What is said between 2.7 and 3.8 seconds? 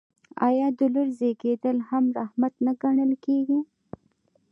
ګڼل کیږي؟